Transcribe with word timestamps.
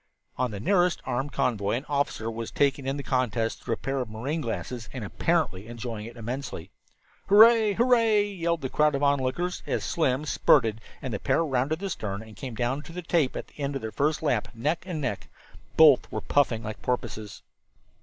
On 0.35 0.49
the 0.49 0.59
nearest 0.59 0.99
armed 1.05 1.31
convoy 1.31 1.73
an 1.73 1.85
officer 1.87 2.31
was 2.31 2.49
taking 2.49 2.87
in 2.87 2.97
the 2.97 3.03
contest 3.03 3.61
through 3.61 3.75
a 3.75 3.77
pair 3.77 3.99
of 3.99 4.09
marine 4.09 4.41
glasses, 4.41 4.89
and 4.91 5.03
apparently 5.03 5.67
enjoying 5.67 6.07
it 6.07 6.17
immensely. 6.17 6.71
"Hooray! 7.29 7.73
Hooray!" 7.73 8.23
yelled 8.25 8.61
the 8.61 8.69
crowd 8.69 8.95
of 8.95 9.03
onlookers 9.03 9.61
as 9.67 9.83
Slim 9.83 10.25
spurted 10.25 10.81
and 11.03 11.13
the 11.13 11.19
pair 11.19 11.45
rounded 11.45 11.77
the 11.77 11.89
stern 11.91 12.23
and 12.23 12.35
came 12.35 12.55
down 12.55 12.81
to 12.81 12.91
the 12.91 13.03
tape 13.03 13.35
at 13.35 13.45
the 13.49 13.59
end 13.59 13.75
of 13.75 13.83
their 13.83 13.91
first 13.91 14.23
lap, 14.23 14.47
neck 14.55 14.83
and 14.87 15.01
neck. 15.01 15.27
Both 15.77 16.11
were 16.11 16.21
puffing 16.21 16.63
like 16.63 16.81
porpoises. 16.81 17.43